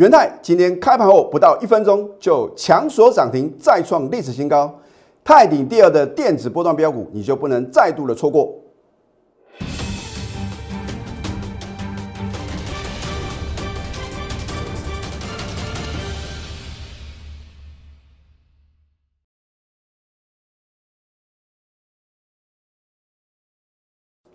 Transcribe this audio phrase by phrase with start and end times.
[0.00, 4.74] 元泰今天开盘后不到一分钟就强锁涨停，再创历史新高。
[5.22, 8.50] 泰鼎第二的电子波段标股，你就不能再度的错过。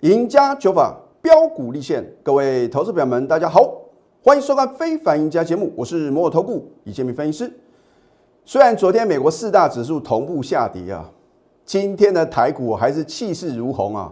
[0.01, 3.84] 赢家九法标股立现，各位投资朋友们，大家好，
[4.25, 7.53] 欢迎收看《非凡赢家》节目，我是摩尔投顾李建明分析师。
[8.43, 11.07] 虽然昨天美国四大指数同步下跌啊，
[11.63, 14.11] 今天的台股还是气势如虹啊，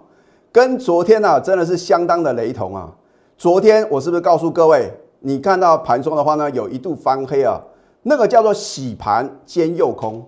[0.51, 2.95] 跟昨天啊真的是相当的雷同啊。
[3.39, 4.87] 昨天我是不是告诉各位，
[5.21, 7.59] 你看到盘中的话呢，有一度翻黑啊，
[8.03, 10.23] 那个叫做洗盘兼诱空，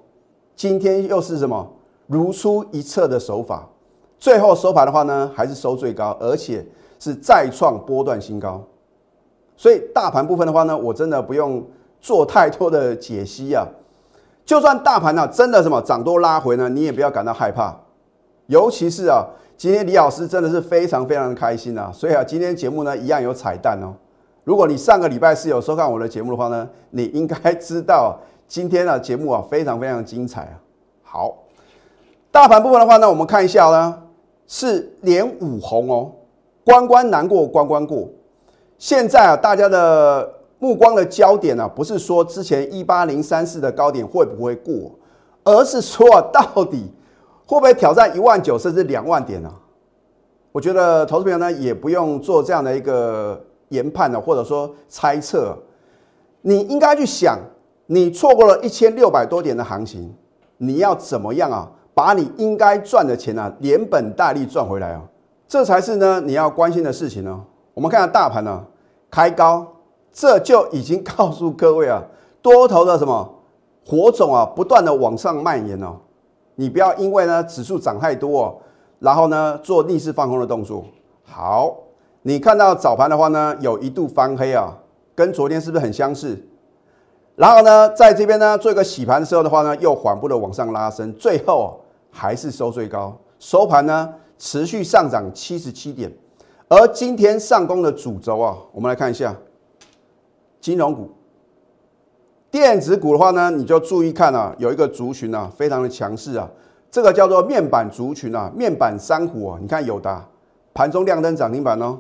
[0.55, 1.71] 今天又是什么
[2.07, 3.70] 如出一辙的手法？
[4.17, 6.65] 最后收盘的话呢，还是收最高，而且
[6.98, 8.63] 是再创波段新高。
[9.58, 11.66] 所以大盘部分的话呢，我真的不用
[12.00, 13.68] 做太多的解析啊。
[14.46, 17.76] 就算大盘呢真的什么涨多拉回呢，你也不要感到害怕。
[18.48, 19.26] 尤其是啊，
[19.57, 21.91] 今天李老师真的是非常非常的开心啊。
[21.94, 23.94] 所以啊，今天节目呢一样有彩蛋哦。
[24.44, 30.55] 如果你上个礼拜是有收看我的节目的话呢，你应该知道今天的节目啊非常非常精彩啊。
[31.04, 31.38] 好，
[32.32, 34.01] 大盘部分的话呢，我们看一下呢。
[34.48, 36.12] 是连五红哦，
[36.63, 38.07] 关关难过关关过。
[38.77, 44.91] 现在啊，大家的目光的焦点呢，不是说之前一八零三四的高点会不会过，
[45.43, 46.91] 而是说到底
[47.45, 49.51] 会不会挑战一万九甚至两万点呢？
[50.51, 55.57] 我觉得投资朋友呢，也不用做这样的一个研判呢，或者说猜测。
[56.41, 57.39] 你应该去想，
[57.87, 60.13] 你错过了一千六百多点的行情，
[60.57, 61.71] 你要怎么样啊？
[61.93, 65.01] 把你应该赚的钱啊，连本带利赚回来啊，
[65.47, 67.44] 这才是呢你要关心的事情呢。
[67.75, 68.66] 我们看下大盘呢，
[69.12, 69.68] 开高，
[70.12, 72.01] 这就已经告诉各位啊，
[72.41, 73.29] 多头的什么
[73.85, 75.97] 火种啊，不断的往上蔓延哦。
[76.56, 78.56] 你不要因为呢指数涨太多，哦
[78.97, 80.83] 然后呢做逆势放空的动作。
[81.23, 81.75] 好，
[82.23, 84.75] 你看到早盘的话呢，有一度翻黑啊，
[85.13, 86.41] 跟昨天是不是很相似？
[87.35, 91.79] 然后呢，在这边呢做一个洗盘的时候的话呢，又缓步的往上拉升，最后。
[92.17, 96.09] 还是收最高，收盘呢持续上涨七十七点，
[96.67, 99.35] 而今天上攻的主轴啊，我们来看一下
[100.59, 101.09] 金融股、
[102.49, 106.49] 电子股的话呢，你就注意看啊，有一个族群啊，非常的强势啊，
[106.89, 110.25] 这个叫做面板族群啊，面板三虎啊，你看有的
[110.73, 111.99] 盘中亮灯涨停板哦，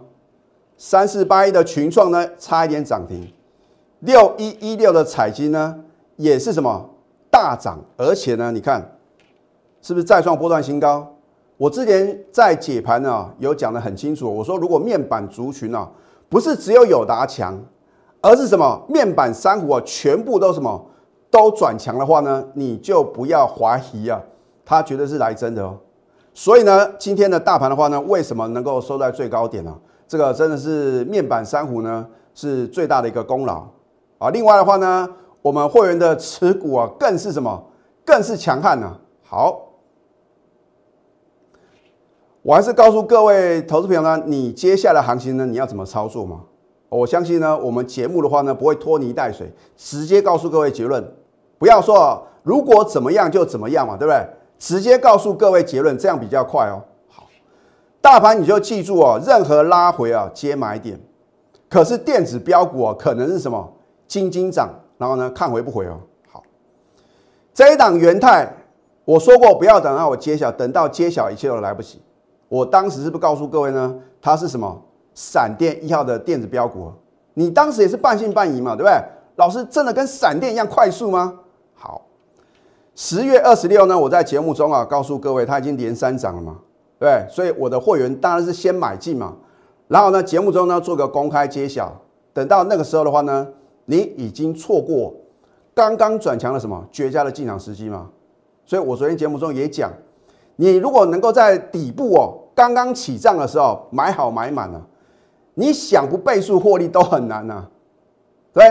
[0.77, 3.31] 三四八一的群创呢差一点涨停，
[3.99, 5.83] 六一一六的彩金呢
[6.15, 6.89] 也是什么
[7.29, 8.91] 大涨，而且呢，你看。
[9.81, 11.14] 是不是再创波段新高？
[11.57, 14.29] 我之前在解盘呢，有讲的很清楚。
[14.29, 15.89] 我说，如果面板族群啊，
[16.27, 17.57] 不是只有友达强，
[18.19, 20.85] 而是什么面板三虎啊，全部都什么
[21.31, 24.21] 都转强的话呢，你就不要怀疑啊，
[24.65, 25.77] 它绝对是来真的哦。
[26.33, 29.73] 所以呢，今天的大盘的话呢，为什么能够收在最高点呢？
[30.07, 33.65] 这个真的是面板三虎呢是最大的一个功劳
[34.17, 34.29] 啊。
[34.29, 35.09] 另外的话呢，
[35.41, 37.63] 我们会员的持股啊，更是什么，
[38.03, 38.93] 更是强悍呢。
[39.23, 39.61] 好。
[42.45, 46.41] 我还是告诉各位投资朋友呢，你接下来行情呢，你要怎么操作嘛？
[46.89, 51.03] 我相信呢，我们节目的话呢，不会拖泥带水，直接告诉各位结论，
[51.57, 54.23] 不要说如果怎么样就怎么样嘛，对不对？
[54.59, 56.83] 直接告诉各位结论，这样比较快哦。
[57.09, 57.23] 好，
[57.99, 60.99] 大盘你就记住哦，任何拉回啊，接买点。
[61.67, 63.73] 可是电子标股啊，可能是什么？
[64.07, 64.69] 金金涨，
[64.99, 65.99] 然后呢，看回不回哦。
[66.31, 66.43] 好，
[67.55, 68.47] 这一档元泰，
[69.03, 71.99] 我说过不要等到我揭晓，等到揭晓一切都来不及。
[72.47, 73.95] 我当时是不是告诉各位呢？
[74.21, 74.81] 它是什么
[75.13, 76.91] 闪电一号的电子标股？
[77.33, 78.93] 你当时也是半信半疑嘛，对不对？
[79.35, 81.33] 老师真的跟闪电一样快速吗？
[81.73, 82.05] 好，
[82.95, 86.57] 十月二十六呢，我在节目中啊告诉各位，它已经连三涨了嘛，
[86.97, 87.27] 对不对？
[87.29, 89.35] 所以我的会员当然是先买进嘛。
[89.87, 91.93] 然后呢，节目中呢做个公开揭晓，
[92.31, 93.47] 等到那个时候的话呢，
[93.85, 95.13] 你已经错过
[95.73, 98.09] 刚刚转强的什么绝佳的进场时机嘛。
[98.65, 99.91] 所以我昨天节目中也讲。
[100.55, 104.81] 你如果能够在底部哦，刚刚起涨的时候买好买满了，
[105.53, 107.65] 你想不倍数获利都很难呐，
[108.53, 108.63] 对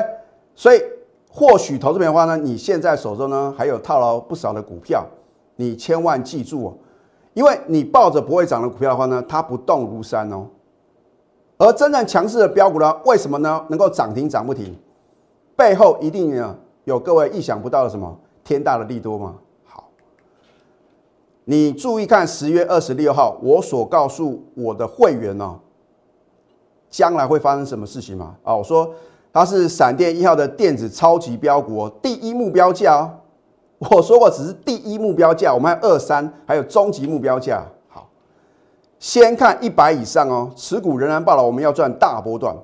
[0.54, 0.82] 所以
[1.28, 5.04] 或许投资的话呢，你现在手中呢还有套牢不少的股票，
[5.56, 6.74] 你千万记住哦，
[7.34, 10.46] 因为你抱着不会涨的股票的话呢，它不动如山哦。
[11.56, 13.64] 而真正强势的标股呢，为什么呢？
[13.68, 14.76] 能够涨停涨不停，
[15.54, 19.34] 背后一定呢有各位意想不到的什么天大的利多吗？
[21.44, 25.58] 你注意看十月二十六号，我所告诉我的会员呢，
[26.88, 28.34] 将来会发生什么事情吗？
[28.42, 28.90] 啊，我说
[29.32, 33.10] 它是闪电一号的电子超级标股，第一目标价哦。
[33.90, 37.62] 我说过只是第一目标价，我们还有二三，还有终极目标价。
[37.88, 38.08] 好，
[38.98, 42.56] 先看一百以上哦，持股仍然爆了，我们要赚大波段。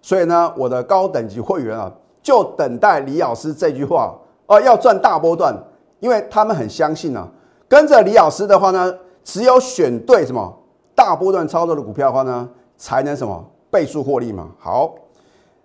[0.00, 1.92] 所以呢，我的高等级会员啊，
[2.22, 4.14] 就等待李老师这句话
[4.46, 5.54] 哦，要赚大波段，
[6.00, 7.28] 因为他们很相信啊，
[7.68, 10.56] 跟着李老师的话呢，只有选对什么
[10.94, 14.48] 大波段操作的股票的话呢，才能什么倍数获利嘛。
[14.58, 14.94] 好，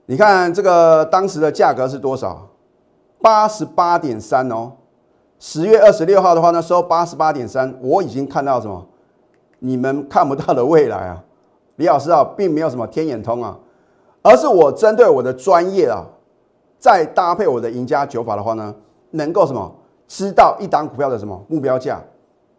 [0.05, 2.47] 你看这个当时的价格是多少？
[3.21, 4.71] 八十八点三哦。
[5.37, 8.85] 十月二十六号的话呢，收八十八点三，我已经看到什么
[9.59, 11.23] 你们看不到的未来啊。
[11.75, 13.57] 李老师啊，并没有什么天眼通啊。
[14.23, 16.05] 而是我针对我的专业啊，
[16.77, 18.75] 再搭配我的赢家九法的话呢，
[19.11, 19.71] 能够什么
[20.11, 21.97] 知道一档股票的什么目标价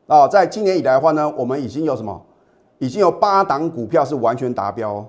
[0.07, 0.27] 啊？
[0.27, 2.19] 在今年以来的话呢，我们已经有什么？
[2.79, 5.07] 已经有八档股票是完全达标。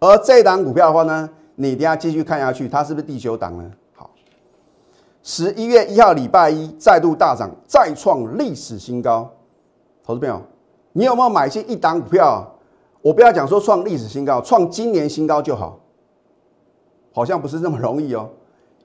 [0.00, 3.70] 而这档股票的话呢，你等下继续看下去，它是不是第九档呢？
[3.94, 4.08] 好，
[5.22, 9.30] 十一月一号礼拜一再度大涨，再创历史新高。
[10.02, 10.40] 投资朋友，
[10.92, 12.50] 你有没有买进一档股票？
[13.02, 15.78] 我不要讲说创历史新高，创今年新高就好。
[17.12, 18.30] 好像不是那么容易哦，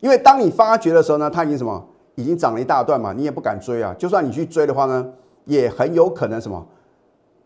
[0.01, 1.81] 因为当你发觉的时候呢，它已经什么，
[2.19, 3.95] 已经涨了一大段嘛，你也不敢追啊。
[3.97, 5.07] 就算你去追的话呢，
[5.45, 6.65] 也很有可能什么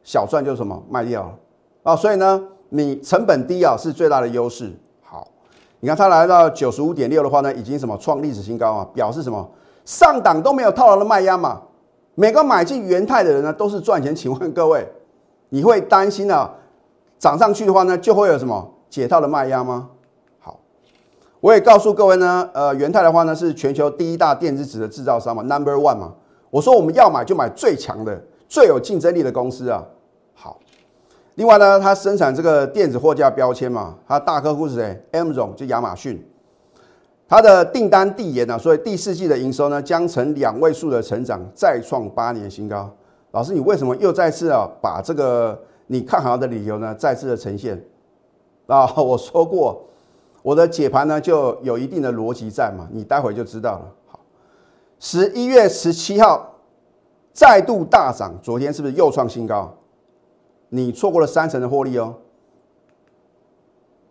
[0.04, 1.36] 小赚就什么卖掉了
[1.84, 1.96] 啊。
[1.96, 4.74] 所以呢，你成本低啊是最大的优势。
[5.04, 5.28] 好，
[5.80, 9.48] 你看它来到九十五点六的话呢，已经什么创历史新高啊，表示什么
[9.86, 11.62] 上档都没有套牢的卖压嘛。
[12.16, 14.16] 每个买进元泰的人呢都是赚钱。
[14.16, 14.88] 请问各位，
[15.50, 16.52] 你会担心啊
[17.20, 19.90] 涨上去的话呢就会有什么解套的卖压吗？
[21.44, 26.14] 我也告诉各位呢，呃，元泰的话呢是全球第一大电子纸的制造商嘛，Number One 嘛。
[26.50, 28.18] 我说我们要买就买最强的、
[28.48, 29.84] 最有竞争力的公司啊。
[30.34, 30.58] 好，
[31.36, 36.26] 另外呢，它生产这个电子货架标签嘛，它大客户是谁？Amazon 就亚马逊，
[37.28, 42.90] 它的订单递延啊，所以第四季的营收呢将成两位数的成长，再创八年新高。
[43.32, 47.86] 老师，你为什么又再次啊把这个你看好的理由呢再次的呈现？
[48.68, 49.90] 啊，我说过。
[50.44, 53.92] 我的解盘呢就有一定的逻辑在嘛，你待会就知道了。
[54.08, 54.20] 好，
[55.00, 56.56] 十一月十七号
[57.32, 59.74] 再度大涨，昨天是不是又创新高？
[60.68, 62.14] 你错过了三成的获利哦。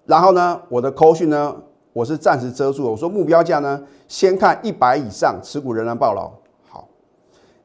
[0.07, 1.55] 然后呢，我的扣讯呢，
[1.93, 2.91] 我是暂时遮住了。
[2.91, 6.33] 我说目标价呢，先看一百以上，持股仍然爆牢。
[6.67, 6.89] 好，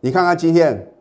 [0.02, 0.92] 你看看今天，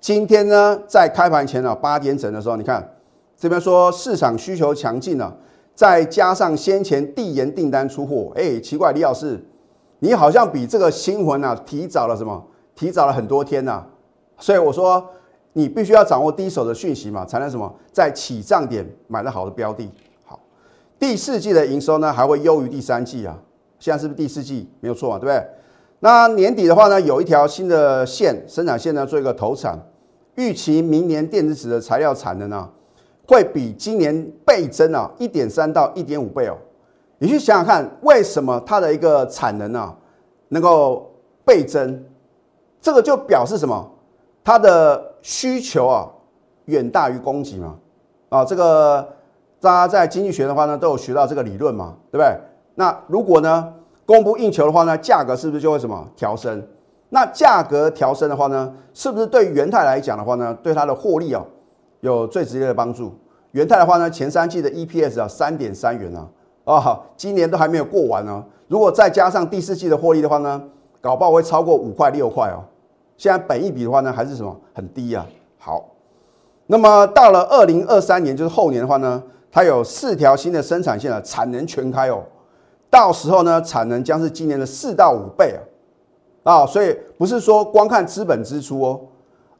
[0.00, 2.96] 今天呢在开盘前呢八点整的时候，你看
[3.36, 5.36] 这边说市场需求强劲了。
[5.74, 9.44] 再加上先前递延订单出货，哎，奇怪，李老师，
[9.98, 12.44] 你好像比这个新闻啊提早了什么？
[12.76, 13.84] 提早了很多天呐。
[14.38, 15.04] 所以我说，
[15.52, 19.90] 你必须要掌握第一手的讯息嘛，才能什么在起涨点买到好的标的。
[20.24, 20.38] 好，
[20.98, 23.36] 第四季的营收呢还会优于第三季啊。
[23.80, 25.18] 现在是不是第四季没有错嘛？
[25.18, 25.44] 对不对？
[26.00, 29.76] 那年底的话呢，有一条新的线生产线呢做一个投产，
[30.36, 32.68] 预期明年电子纸的材料产能呢。
[33.26, 36.56] 会比今年倍增啊，一点三到一点五倍哦。
[37.18, 39.96] 你去想想看，为什么它的一个产能啊
[40.48, 41.10] 能够
[41.44, 42.04] 倍增？
[42.80, 43.90] 这个就表示什么？
[44.42, 46.06] 它的需求啊
[46.66, 47.76] 远大于供给嘛。
[48.28, 49.08] 啊，这个
[49.60, 52.36] 大家在经济学的话呢都有学到这个理论嘛，对不对？
[52.74, 53.72] 那如果呢
[54.04, 56.62] 供不应求的话呢，价格是不是就会什么调升？
[57.08, 61.42] 那价格调升的话呢，是不是对元泰来讲的话呢，对它的获利啊？
[62.12, 63.12] 有最直接的帮助。
[63.52, 66.28] 元泰的话呢，前三季的 EPS 啊，三点三元啊，
[66.64, 68.44] 啊，今年都还没有过完呢。
[68.68, 70.62] 如果再加上第四季的获利的话呢，
[71.00, 72.62] 搞不好会超过五块六块哦。
[73.16, 75.26] 现在本一比的话呢，还是什么很低啊。
[75.58, 75.82] 好，
[76.66, 82.22] 那么到了二零二三年，就是后年的话呢，它有四条新的生产线啊，产能全开哦。
[82.90, 85.54] 到时候呢，产能将是今年的四到五倍
[86.42, 89.00] 啊，啊，所以不是说光看资本支出哦。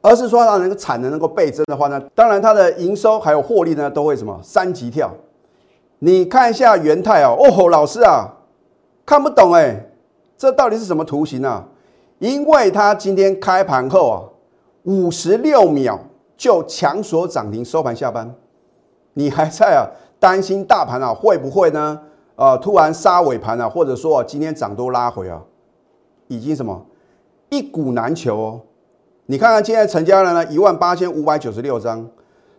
[0.07, 5.11] 而是说，让那个产能能够倍增的话呢，当然它的营收还有获利呢，都会什么三级跳。
[6.01, 8.29] 你看一下元泰哦，哦，老师啊，
[9.07, 9.83] 看不懂哎，
[10.37, 11.67] 这到底是什么图形啊？
[12.19, 14.21] 因为它今天开盘后啊，
[14.83, 15.99] 五十六秒
[16.37, 18.35] 就强锁涨停收盘下班，
[19.15, 19.89] 你还在啊
[20.21, 21.99] 担心大盘啊会不会呢？
[22.37, 25.41] 呃，突然杀尾盘啊，或者说今天涨多拉回啊，
[26.29, 26.85] 已经什么
[27.49, 28.61] 一股难求哦。
[29.27, 32.07] 你看看今天成交量呢，一万八千五百九十六张，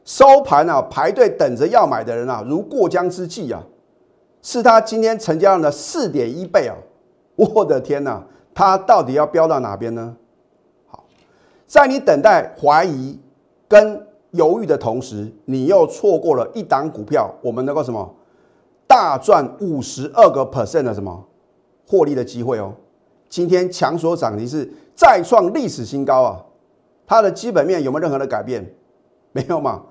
[0.03, 3.63] 收盘啊，排队等着要买的人啊，如过江之鲫啊，
[4.41, 6.75] 是他今天成交量的四点一倍啊！
[7.35, 10.15] 我的天哪，他到底要飙到哪边呢？
[10.87, 11.03] 好，
[11.67, 13.19] 在你等待、怀疑
[13.67, 18.15] 跟犹豫的同时，你又错过了一档股票，我们能够什么
[18.87, 21.23] 大赚五十二个 percent 的什么
[21.87, 22.73] 获利的机会哦。
[23.29, 26.44] 今天强所涨停是再创历史新高啊！
[27.07, 28.65] 它的基本面有没有任何的改变？
[29.31, 29.81] 没有嘛？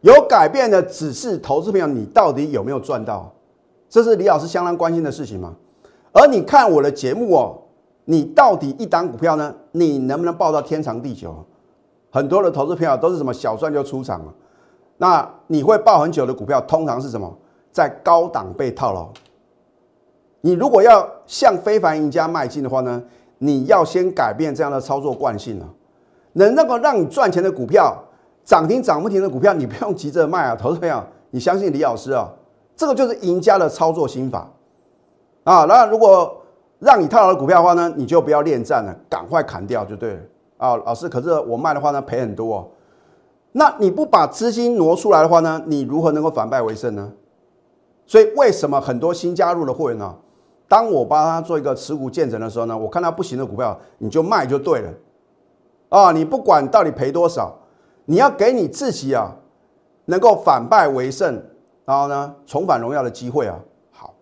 [0.00, 3.32] 有改变的只是投资朋友，你到底有没有赚到？
[3.88, 5.54] 这是李老师相当关心的事情嘛。
[6.12, 7.58] 而你看我的节目哦，
[8.04, 9.54] 你到底一档股票呢？
[9.72, 11.44] 你能不能报到天长地久？
[12.10, 14.34] 很多的投资朋友都是什么小赚就出场了。
[14.96, 17.36] 那你会抱很久的股票，通常是什么？
[17.70, 19.08] 在高档被套牢。
[20.40, 23.02] 你如果要向非凡赢家迈进的话呢，
[23.38, 25.68] 你要先改变这样的操作惯性啊。
[26.34, 27.96] 能那个让你赚钱的股票，
[28.44, 32.28] 涨停涨不停的股票，你不用急着卖啊，投资朋友，你相信李老师啊，
[32.76, 34.48] 这个就是赢家的操作心法
[35.44, 35.64] 啊。
[35.64, 36.36] 那如果
[36.78, 40.20] 让你套牢的股票的话呢，你就不要恋战了，赶快砍掉就对了
[40.58, 40.76] 啊。
[40.76, 42.70] 老师，可是我卖的话呢，赔很多。
[43.52, 47.10] 那你不把资金挪出来的话呢，你如何能够反败为胜呢？
[48.06, 50.14] 所以为什么很多新加入的会员呢？
[50.68, 54.90] 当我帮他做一个持股见证的时候呢，我看他不行的股票，你就卖就对了，
[55.88, 57.56] 啊，你不管到底赔多少，
[58.04, 59.34] 你要给你自己啊，
[60.06, 61.42] 能够反败为胜，
[61.84, 63.58] 然后呢，重返荣耀的机会啊，
[63.90, 64.14] 好，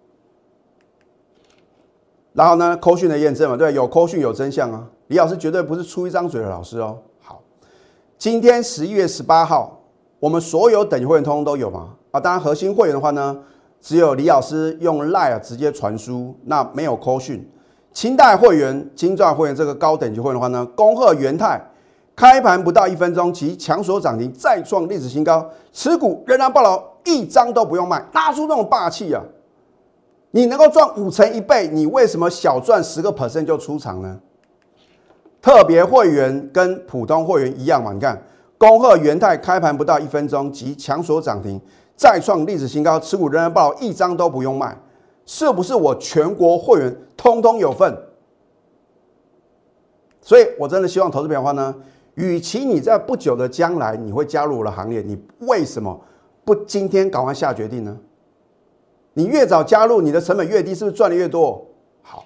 [2.33, 7.43] 然后呢，扣讯的验证嘛，对，有扣讯有真相啊，李老师绝对不是出一张嘴的老师哦，好，
[8.17, 9.81] 今天十一月十八号，
[10.21, 13.43] 我们所有等级会员通通都有嘛，啊，当然核心会员的话呢。
[13.79, 17.49] 只有李老师用 Line 直接传输，那没有扣讯。
[17.97, 21.59] 清代会员、金钻会员这个高等级会员的话呢，恭贺元泰
[22.15, 29.23] 开盘不到一分钟，其强所涨停再创历史新高，持股仍然爆牢，一张都不用卖，拿出这种霸气啊！
[30.33, 34.21] 你能够赚五成一倍，你为什么小赚十个 percent 就出场呢？
[35.41, 37.95] 特别会员跟普通会员一样嘛？
[37.95, 38.23] 你看，
[38.59, 41.59] 恭贺元泰开盘不到一分钟即强所涨停。
[41.97, 44.77] 再创历史新高，持股仍然爆，一张都不用卖，
[45.25, 46.95] 是不是我全国会员
[47.27, 47.97] 通通有份？
[50.21, 51.75] 所以我真的希望投资朋友的话呢，
[52.15, 56.01] 与其你在不久的将来你会加入我的行列，你为什么
[56.45, 57.97] 不今天赶快下决定呢？
[59.15, 61.67] 你越早加入，你的成本越低，是不是赚的越多？
[62.03, 62.25] 好，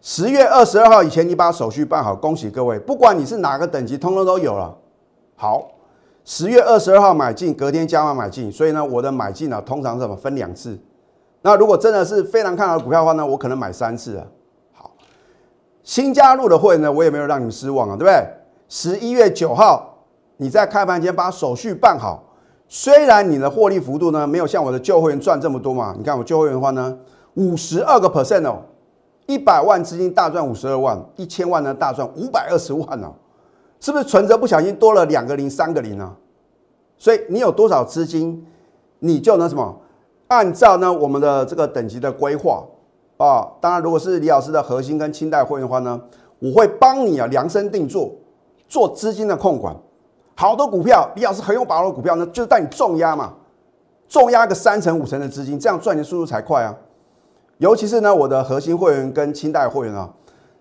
[0.00, 4.76] 十月二十二号以前你把手续办好，恭喜各位，不管你是哪个等级，通通都有了。
[5.36, 5.70] 好。
[6.28, 10.76] 十月二十二号买进，隔天加码买进，所以呢，我的买进呢，通常怎么分两次？
[11.46, 14.26] 那如果真的是非常看好股票的话呢，我可能买三次啊。
[14.72, 14.90] 好，
[15.84, 18.26] 新加入的会员呢，我也没有让你们失望啊，对不对？
[18.68, 19.96] 十一月九号，
[20.38, 22.20] 你在开盘前把手续办好，
[22.66, 26.98] 虽然你的获利幅度呢，没有像我的旧会员赚这么多嘛，你看我旧会员的话呢，
[27.34, 28.58] 五十二个 percent 哦，
[29.26, 33.14] 一百万资金大赚五十二万，一千万呢大赚五百二十万哦。
[33.78, 36.12] 是不是存折不小心多了两个零、三个零呢？
[36.98, 38.44] 所以你有多少资金，
[38.98, 39.82] 你就能什么？
[40.28, 42.64] 按照呢我们的这个等级的规划
[43.16, 43.46] 啊。
[43.60, 46.00] 当然，如果是李老师的核心跟清代会员的话呢，
[46.38, 48.12] 我会帮你啊量身定做，
[48.68, 49.74] 做资金的控管。
[50.34, 53.32] 好多股票，李老师很有把握的股票呢，就是带你重压嘛，
[54.08, 56.74] 重压个三成五成的资金，这样赚钱速度才快啊。
[57.58, 60.10] 尤其是呢，我的核心会员跟清代会员啊，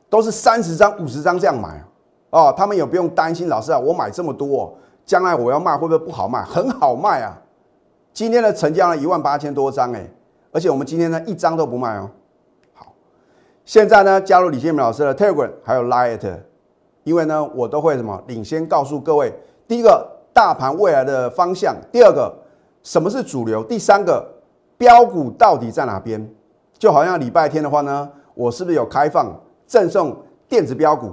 [0.09, 1.87] 都是三十张、五十张这样买啊。
[2.29, 4.73] 哦，他们也不用担心，老师啊，我买这么多，
[5.05, 6.41] 将来我要卖会不会不好卖？
[6.43, 7.41] 很好卖啊！
[8.15, 10.09] 今天的成交了一万八千多张哎，
[10.53, 12.09] 而且我们今天呢一张都不卖哦。
[12.73, 12.93] 好，
[13.65, 16.39] 现在呢加入李建明老师的 Telegram 还有 Lite，
[17.03, 19.33] 因为呢我都会什么领先告诉各位，
[19.67, 22.33] 第一个大盘未来的方向，第二个
[22.83, 24.25] 什么是主流，第三个
[24.77, 26.25] 标股到底在哪边？
[26.79, 30.15] 就好像礼拜天的话呢，我是不是有开放赠送
[30.47, 31.11] 电子标股？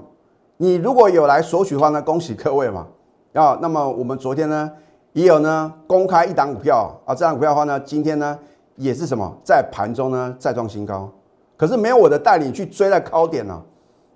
[0.56, 2.86] 你如果有来索取的话呢，恭喜各位嘛！
[3.32, 4.70] 啊，那么我们昨天呢
[5.12, 8.38] 也有呢公开一档股票啊，这档股票的话呢，今天呢
[8.76, 11.10] 也是什么在盘中呢再创新高，
[11.56, 13.62] 可是没有我的带领去追在高点呢，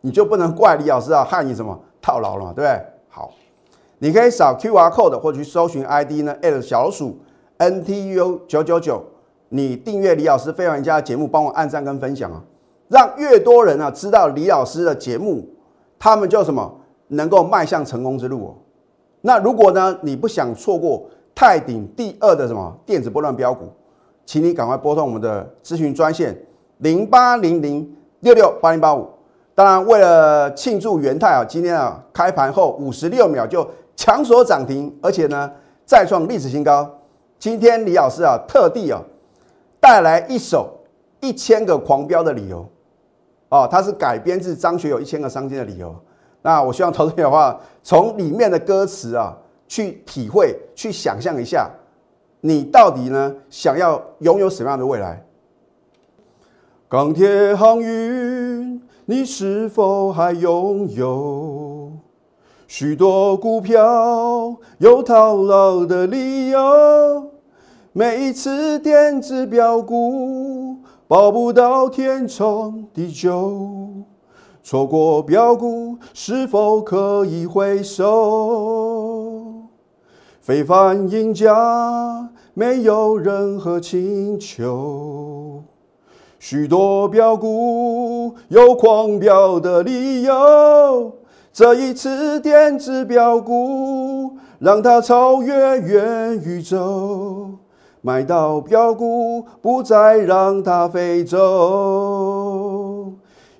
[0.01, 2.83] 你就不能怪李老师啊害你什么套牢了嘛，对不对？
[3.09, 3.31] 好，
[3.99, 7.19] 你可以扫 Q R code 或者去搜寻 I D 呢小老鼠
[7.59, 9.05] N T U 九九九，
[9.49, 12.43] 你订阅李老师非常家的节目，帮我按赞跟分享啊，
[12.89, 15.47] 让越多人啊知道李老师的节目。
[15.99, 18.55] 他们就什么能够迈向成功之路哦？
[19.27, 21.05] 那如果呢，你不想错过
[21.35, 23.65] 泰鼎第二的什么电子波段标股，
[24.25, 26.41] 请你赶快拨通我们的咨询专线
[26.79, 29.05] 零八零零六六八零八五。
[29.53, 35.51] 当然，为了庆祝元泰啊，今天啊开盘后五十六秒就强锁涨停，而且呢
[35.85, 36.89] 再创历史新高。
[37.37, 39.03] 今天李老师啊特地啊
[39.81, 40.73] 带来一首
[41.19, 42.65] 一千个狂飙的理由。
[43.49, 45.93] 哦，它是改编自张学友一千个伤心的理由。
[46.47, 49.37] 那我希望投资者的话，从里面的歌词啊，
[49.67, 51.69] 去体会、去想象一下，
[52.41, 55.27] 你到底呢想要拥有什么样的未来？
[56.87, 61.91] 钢铁航运，你是否还拥有？
[62.69, 67.29] 许多股票有套牢的理由，
[67.93, 70.77] 每一次电子标股
[71.09, 73.89] 报不到天长地久，
[74.69, 79.45] 错过标股是否可以回收？
[80.41, 85.63] 非凡赢家没有任何请求，
[86.41, 91.13] 许多标股有狂飙的理由。
[91.53, 97.51] 这一次电子标股让它超越元宇宙，
[98.01, 101.37] 买到标股不再让它飞走。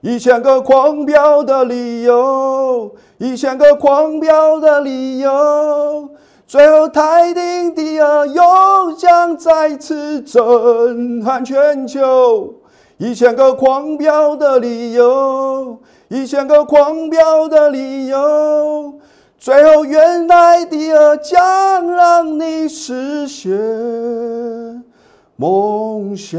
[0.07, 6.09] 一千个狂飙的理由，一千个狂飙的理由，
[6.47, 12.55] 最后泰鼎第二又将再次震撼全球。
[12.99, 15.77] 一千个狂飙的理由。
[16.07, 18.95] 一千个狂飙的理由，
[19.37, 23.51] 最后原来第二将让你实现
[25.35, 26.39] 梦想。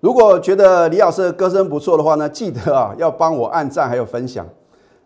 [0.00, 4.46] 如果觉得李老师的歌声不错的话呢，记得啊要帮我按赞还有分享。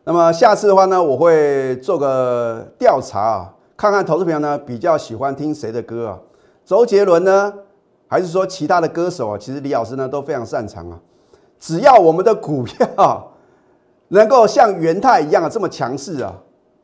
[0.05, 6.19] 那么下次的话呢，我会做个调查啊，看看投资朋友呢比较喜欢听谁的歌啊？
[6.65, 7.53] 周杰伦呢，
[8.07, 9.39] 还是说其他的歌手啊？
[9.39, 11.01] 其实李老师呢都非常擅长啊。
[11.59, 13.33] 只要我们的股票
[14.09, 16.39] 能够像元泰一样这么强势啊，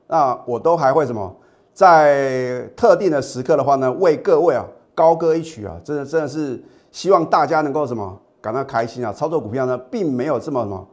[0.08, 1.32] 那我都还会什么，
[1.72, 9.12] 在特定的时刻的话呢，为各位啊高歌一曲啊，真的真的是希望大家能够什么感到开心啊。
[9.12, 10.86] 操作股票呢，并没有这么什么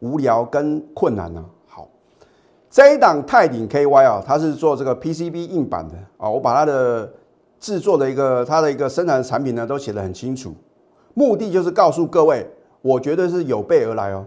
[0.00, 1.44] 无聊跟困难呢。
[1.66, 1.88] 好，
[2.70, 7.12] 这一档泰鼎 KY 啊，它是做这个 PCB 硬板的啊，我把它的
[7.58, 10.54] 制作的一个它的一个生产产品呢都写得很清楚，
[11.14, 12.48] 目的就是告诉各位。
[12.82, 14.24] 我绝对是有备而来哦，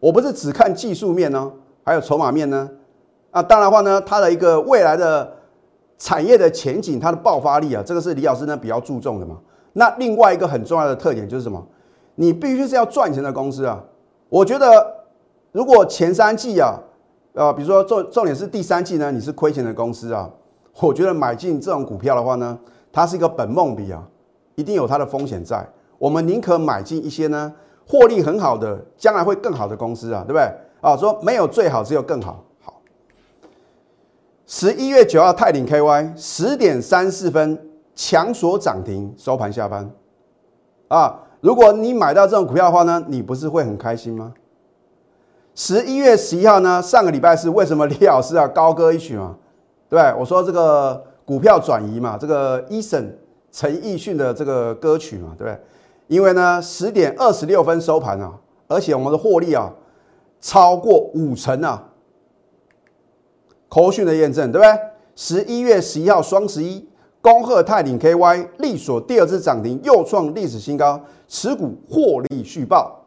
[0.00, 1.52] 我不是只看技术面呢，
[1.84, 2.68] 还有筹码面呢。
[3.30, 5.32] 啊，当然话呢，它的一个未来的
[5.96, 9.38] 产业的前景，它的爆发力啊，这个是李老师呢比较注重的嘛。
[9.74, 11.64] 那另外一个很重要的特点就是什么？
[12.14, 13.84] 你必须是要赚钱的公司啊。
[14.28, 15.04] 我觉得
[15.52, 16.80] 如果前三季啊，
[17.34, 20.30] 呃，比如说重重点是第三季呢，你是亏钱的公司啊，
[20.80, 22.58] 我觉得买进这种股票的话呢，
[22.90, 24.02] 它是一个本梦比啊，
[24.54, 25.68] 一定有它的风险在。
[25.98, 27.52] 我们宁可买进一些呢。
[27.86, 30.50] 获利很好的，将来会更好的公司啊，对不对？
[30.80, 32.42] 啊，说没有最好，只有更好。
[32.62, 32.80] 好，
[34.46, 37.60] 十一月九号泰鼎 KY 十点三四分
[37.94, 39.90] 强锁涨停，收盘下班。
[40.88, 44.32] 啊，如果你买到这种股票的话呢，你不是会很开心吗？
[45.54, 49.36] 十一月十一号呢，上个礼拜是为什么李老师要高歌一曲嘛？
[49.88, 50.20] 对不？
[50.20, 53.16] 我说这个股票转移嘛，这个伊森
[53.52, 55.60] 陈奕迅的这个歌曲嘛，对不对？
[56.08, 58.32] 因为呢，十点二十六分收盘啊，
[58.66, 59.72] 而且我们的获利啊
[60.40, 61.84] 超过五成啊，
[63.68, 64.78] 口讯的验证对不对？
[65.14, 66.88] 十一月十一号双十一，
[67.24, 73.02] 恭贺泰鼎 KY 力所第二次涨停，又创历史新高，持股获利续报。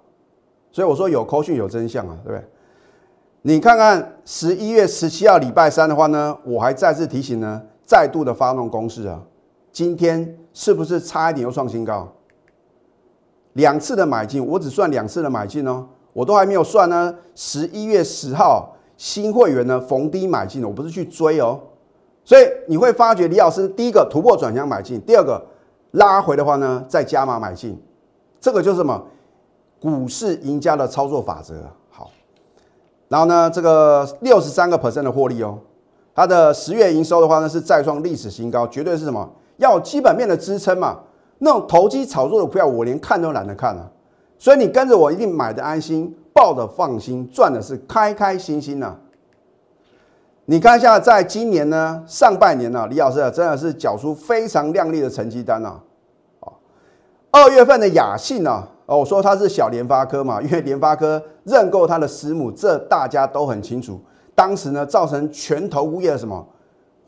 [0.72, 2.44] 所以我说有口讯有真相啊，对不对？
[3.44, 9.22] 你看看十一月十七号礼拜三的话呢，我还再次提醒呢，再度的发动攻势啊，
[9.72, 12.12] 今天是不是差一点又创新高？
[13.54, 17.14] 两次的买进，我只算两次的买进哦，我都还没有算呢。
[17.36, 21.60] 十一月十号新会员呢逢低买进，我不是去追哦，
[22.28, 25.42] 所以你会发觉李老师第一个突破转向买进，第二个
[25.92, 27.82] 拉回的话呢再加码买进，
[28.42, 29.02] 这个就是什么
[29.80, 31.56] 股市赢家的操作法则。
[31.90, 32.12] 好，
[33.08, 35.58] 然后呢这个六十三个 percent 的获利哦，
[36.14, 41.00] 它的十月营收的话呢是再创历史新高，绝对是什么要基本面的支撑嘛。
[41.38, 43.90] 那种投机炒作的股票，我连看都懒得看了。
[44.38, 48.94] 所以你跟着我，一定买的安心，抱的放心，赚的是开开心心呐。
[50.50, 55.78] 你看一下，在今年呢上半年呢，李老师啊真的是缴出非常亮丽的成绩单呐。
[57.30, 64.00] 二月份的雅信呢，哦，我说它是小联发科嘛， 因为联发科认购它的私募，这大家都很清楚。
[64.34, 66.48] 当时呢，造成全投物业的什么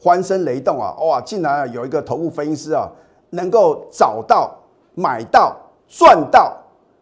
[0.02, 2.90] 欢声雷动啊，哇，竟然有一个头部分析师啊。
[3.32, 4.52] 能够找到、
[4.96, 5.56] 买到、
[5.88, 6.52] 赚到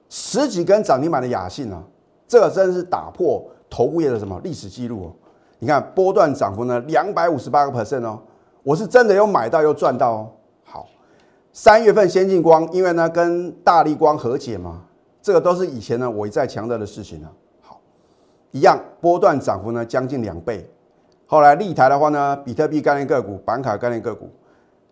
[0.10, 1.82] 十几根涨停板的雅信啊，
[2.28, 5.08] 这个真是打破投物业的什么历史记录哦！
[5.60, 8.22] 你看波段涨幅呢，两百五十八个 percent 哦，
[8.64, 10.32] 我是真的有买到又赚到哦。
[10.64, 10.88] 好，
[11.52, 14.84] 三月份先进光，因为呢跟大力光和解嘛，
[15.22, 17.30] 这个都是以前呢我一再强调的事情呢。
[17.62, 17.80] 好，
[18.52, 20.70] 一样波段涨幅呢将近两倍，
[21.26, 24.30] 后来立台的话呢，比特币概念个股、板卡概念个股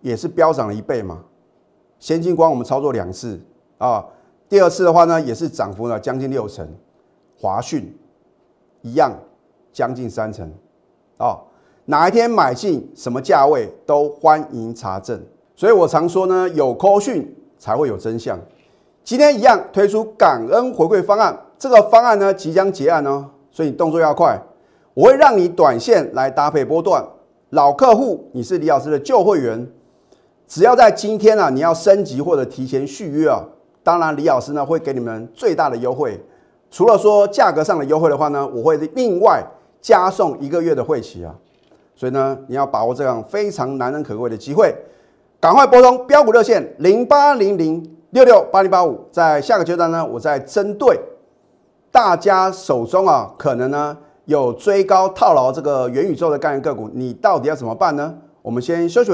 [0.01, 1.23] 也是飙涨了一倍嘛。
[1.99, 3.39] 先进光我们操作两次
[3.77, 4.03] 啊，
[4.49, 6.67] 第二次的话呢，也是涨幅了将近六成。
[7.37, 7.95] 华讯
[8.81, 9.11] 一样
[9.75, 10.49] 将近三成
[11.17, 11.37] 啊。
[11.83, 15.21] 哪一天买进什么价位都欢迎查证。
[15.53, 18.39] 所以我常说呢，有扣讯才会有真相。
[19.03, 24.41] 今天一样推出感恩回馈方案，这个方案呢即将结案哦，所以你动作要快。
[24.93, 27.05] 我会让你短线来搭配波段，
[27.49, 29.69] 老客户你是李老师的旧会员，
[30.47, 33.43] 只要在今天啊，你要升级或者提前续约啊，
[33.83, 36.19] 当然李老师呢会给你们最大的优惠。
[36.71, 39.43] 除了说价格上的优惠的话呢，我会另外
[39.85, 41.35] 加送一个月的会期啊。
[41.95, 44.73] 所以呢，你要把握这样非常难能可贵的机会，
[45.39, 49.07] 赶快拨通标股热线零八零零六六八零八五。
[49.11, 50.99] 在下个阶段呢，我再针对
[51.91, 53.95] 大家手中啊，可能呢
[54.25, 58.17] 有追高套牢这个元宇宙的概念个股，你到底要怎么办呢？
[58.41, 59.11] 我们先休息，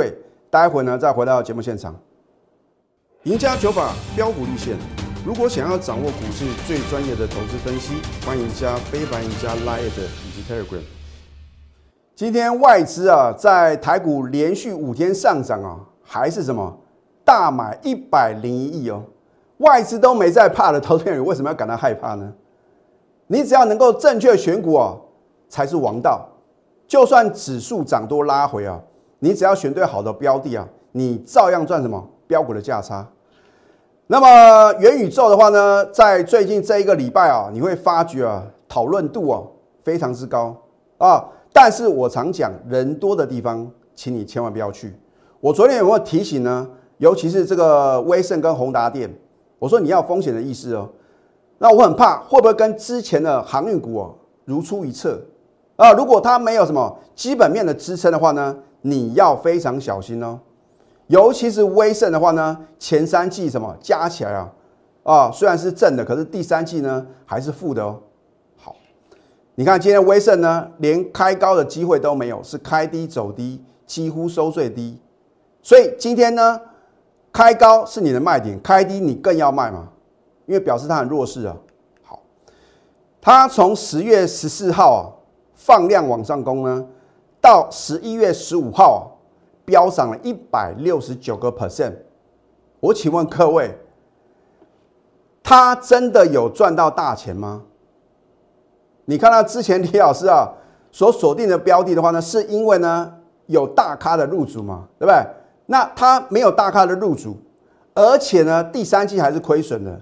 [0.49, 1.93] 待会呢再回到节目现场。
[3.23, 4.75] 赢家九法标股立线，
[5.23, 7.93] 如果想要掌握股市最专业的投资分析，
[8.25, 10.81] 欢迎加非凡、赢家 Line 以及 Telegram。
[12.15, 16.75] 今天外资啊，在台股连续五天上涨啊，还是什么
[17.23, 19.03] 大买一百零一亿哦，
[19.57, 22.33] 外资都没在怕的，投资人为什么要感到害怕呢？
[23.27, 24.97] 你只要能够正确选股啊，
[25.47, 26.27] 才是王道。
[26.87, 28.81] 就算指数涨多拉回啊，
[29.19, 33.07] 你只要选对好的标的啊，你照样赚什么标股的价差。
[34.11, 39.41] 那么元宇宙的话呢，在最近这一个礼拜啊，你会发觉啊，讨论度啊
[39.85, 40.53] 非常之高
[40.97, 41.23] 啊。
[41.53, 44.93] 但是我常讲，人多的地方，请你千万不要去。
[45.39, 46.67] 我昨天有没有提醒呢？
[46.97, 49.09] 尤其是这个威盛跟宏达电，
[49.57, 50.89] 我说你要风险的意思哦。
[51.59, 55.21] 那我很怕会不会跟之前的航运股哦如出一辙
[55.77, 55.93] 啊？
[55.93, 60.37] 如果它没有什么基本面的支撑的话呢，你要非常小心哦。
[61.11, 64.49] 尤其是威盛的话呢，前三季什么加起来啊
[65.03, 67.99] 啊，虽然是正的，可是第三季呢还是负的哦。
[68.55, 68.73] 好
[69.55, 74.97] 你看今天威盛呢，连开高的机会都没有，是开低走低，几乎收最低。
[75.61, 76.61] 所以今天呢，
[77.33, 79.89] 开高是你的卖点，开低你更要卖嘛，
[80.45, 81.57] 因为表示它很弱势啊。
[82.03, 82.21] 好，
[83.19, 85.01] 它从十月十四号啊
[85.55, 86.85] 放量往上攻呢，
[87.41, 89.10] 到十一月十五号啊
[89.65, 91.93] 飙涨了一百六十九个 percent。
[92.79, 93.77] 我请问各位，
[95.43, 97.63] 他真的有赚到大钱吗？
[99.05, 100.47] 你看到之前李老师啊
[100.91, 103.13] 所锁定的标的的话呢，是因为呢
[103.47, 105.23] 有大咖的入主嘛，对不对？
[105.65, 107.37] 那他没有大咖的入主，
[107.93, 110.01] 而且呢第三季还是亏损的，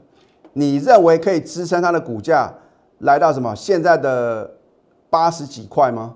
[0.54, 2.54] 你认为可以支撑它的股价
[3.00, 4.50] 来到什么现在的
[5.10, 6.16] 八十几块吗？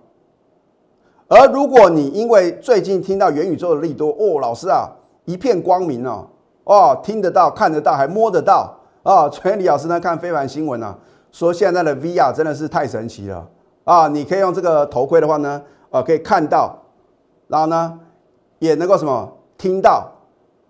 [1.34, 4.88] 而如果你因为最近听到元宇宙的利多哦，老师啊
[5.26, 6.28] 一片光明哦，
[6.66, 10.96] 哦听得到看得到还摸得到啊，昨天李老师呢看非凡新闻啊。
[11.32, 13.50] 说现在的 VR 真的是太神奇了
[13.86, 14.08] 啊！
[14.08, 16.78] 你可以用这个头盔的话呢，呃，可以看到，
[17.48, 18.00] 然后呢，
[18.60, 20.12] 也能够什么听到，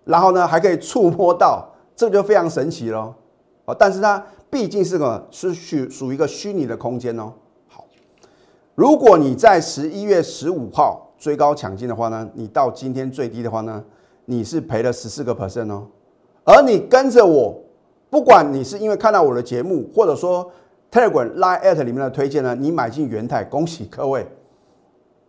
[0.06, 3.12] 然后呢，还可以触摸到，这就非常神奇喽。
[3.66, 7.30] 啊，但是它毕竟是个是属属于一个虚拟的空间哦。
[8.74, 13.84] 如果你在十一月十五号追高抢进的话呢，你到今天最低的话呢，
[14.24, 15.86] 你是赔了十四个 percent 哦，
[16.44, 17.60] 而你跟着我。
[18.10, 20.48] 不管你是因为看到我的节目，或者说
[20.88, 24.24] Telegram Line at 里面的推荐呢，你买进元泰，恭喜各位，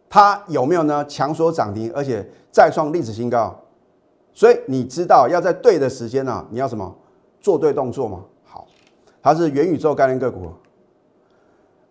[0.07, 1.03] 它有没有呢？
[1.07, 3.59] 强所涨停，而且再创历史新高。
[4.33, 6.95] 所以你知道要在对的时间呢，你要什么
[7.41, 8.23] 做对动作吗？
[8.43, 8.67] 好，
[9.19, 10.51] 它是元宇宙概念个股。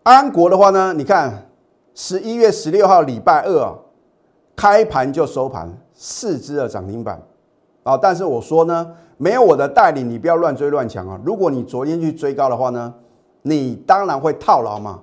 [0.04, 1.48] 安国的话呢，你看
[1.94, 3.74] 十一月十六号礼拜二啊
[4.56, 7.20] 开盘就收盘，四只的涨停板
[7.82, 7.96] 啊。
[7.96, 8.94] 但是我说呢。
[9.16, 11.18] 没有我的带领，你不要乱追乱抢啊！
[11.24, 12.92] 如果你昨天去追高的话呢，
[13.42, 14.98] 你当然会套牢嘛。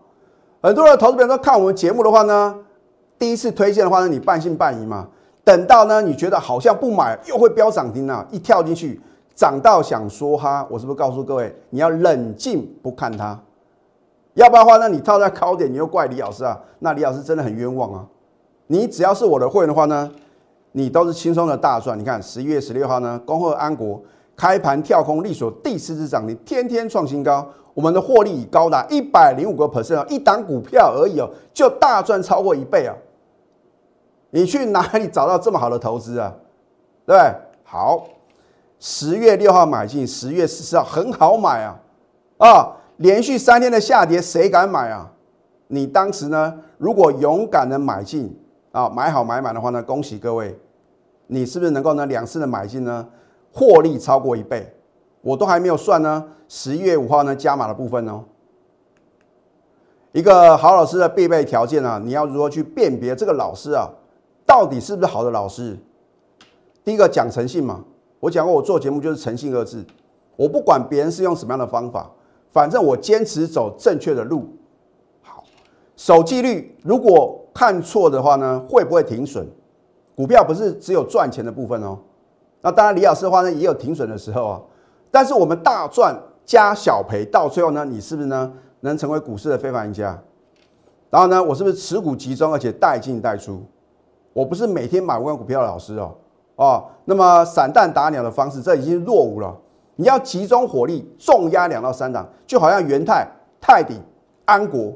[0.62, 2.54] 很多的投资者说看我们节目的话呢，
[3.18, 5.08] 第一次推荐的话呢，你半信半疑嘛。
[5.46, 9.00] 等到呢，你觉得好像不买又会飙涨停啊，一跳进去
[9.34, 13.40] 涨到想说哈，我是不是告诉各位，你要冷静不看它？
[14.34, 16.60] 要不然的话呢，你套在高点，你又怪李老师啊？
[16.80, 18.06] 那李老师真的很冤枉啊！
[18.68, 20.10] 你只要是我的会员的话呢？
[20.72, 22.00] 你都是轻松的大赚。
[22.00, 24.02] 你看十一月十六号呢，恭贺安国
[24.38, 27.46] 开盘跳空力所第四只涨停，天天创新高。
[27.74, 32.96] 我们的获利高达一百零五个 percent，一档股票而已哦，就大赚超过一倍啊！
[34.30, 36.34] 你去哪里找到这么好的投资啊？
[37.06, 37.34] 对对？
[37.64, 38.06] 好，
[38.80, 41.80] 十月六号买进，十月十四号很好买啊！
[42.38, 45.12] 啊，连续三天的下跌，谁敢买啊？
[45.68, 48.40] 你当时呢，如果勇敢的买进
[48.72, 50.56] 啊，买好买满的话呢，恭喜各位，
[51.26, 53.08] 你是不是能够呢两次的买进呢，
[53.52, 54.72] 获利超过一倍？
[55.22, 58.24] 我都还没有算呢，十一月五号呢加码的部分哦。
[60.12, 63.90] 一个好老师的必备条件啊，你要如何去辨别这个老师啊，
[64.46, 65.76] 到底是不是好的老师？
[66.84, 67.84] 第一个讲诚信嘛，
[68.20, 69.84] 我讲过我做节目就是诚信二字，
[70.36, 72.12] 我不管别人是用什么样的方法，
[72.52, 74.48] 反正我坚持走正确的路。
[75.22, 75.44] 好，
[75.96, 79.48] 守纪律，如果看错的话呢，会不会停损？
[80.16, 81.98] 股票不是只有赚钱的部分哦，
[82.62, 84.62] 那当然李老师的话呢也有停损的时候啊，
[85.10, 88.52] 但是我们大赚加小赔，到最后呢，你是不是呢？
[88.82, 90.20] 能成为股市的非凡赢家，
[91.10, 93.64] 然后呢，我是不是持股集中，而且带进带出？
[94.34, 96.16] 我不是每天买万股票的老师哦，
[96.56, 99.56] 哦，那么散弹打鸟的方式，这已经落伍了。
[100.02, 103.24] 你要集中火力，重压两到三档，就好像元泰、
[103.62, 104.02] 泰鼎、
[104.46, 104.92] 安国，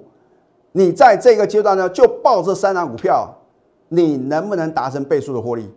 [0.72, 3.32] 你在这个阶段呢，就报这三档股票，
[3.90, 5.72] 你能不能达成倍数的获利？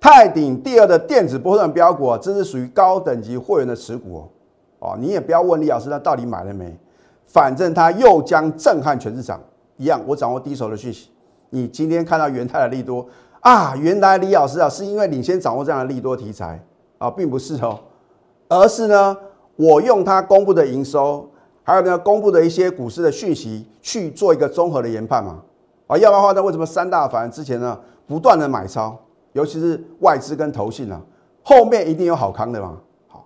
[0.00, 4.28] 泰鼎第二的电子波段标股，啊这是属于高等级会员的持股哦。
[4.78, 6.74] 哦，你也不要问李老师他到底买了没，
[7.26, 9.38] 反正他又将震撼全市场
[9.76, 10.00] 一样。
[10.06, 11.10] 我掌握第一手的讯息，
[11.50, 13.06] 你今天看到元泰的利多
[13.40, 16.58] 啊，原来李老师啊是因为领先掌握这样的利多题材
[17.04, 17.78] 啊，并不是哦，
[18.48, 19.14] 而是呢，
[19.56, 21.28] 我用它公布的营收，
[21.62, 25.42] 还有呢公布的一些股市的讯息去做一个综合的研判嘛。
[25.86, 28.96] 啊，要不然的话呢，为什么三大法人之前呢不断的买超，
[29.32, 30.98] 尤其是外资跟投信呢，
[31.42, 32.78] 后面一定有好康的嘛。
[33.06, 33.22] 好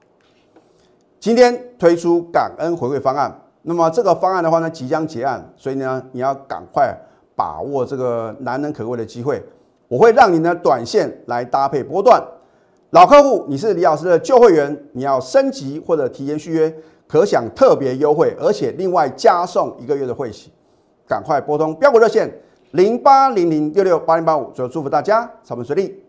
[1.20, 6.92] 今天推出感恩回馈方案，那么这个方案的话呢，即将结案，所以呢，你要赶快
[7.36, 9.40] 把握这个难能可贵的机会。
[9.86, 12.20] 我会让你呢短线来搭配波段，
[12.90, 16.74] 老客户，你是李老师的旧会员，你要升级或者提前续约，
[17.06, 20.50] 可享特别优惠，而且另外加送一个月的会期。
[21.06, 22.30] 赶快拨通标股热线
[22.70, 26.02] 零八零零六六八零八五，最后祝福大家操盘顺利。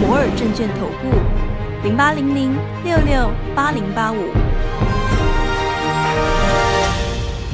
[0.00, 4.16] 摩尔证券投顾零八零零六六八零八五。